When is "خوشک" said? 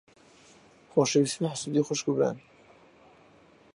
1.87-2.05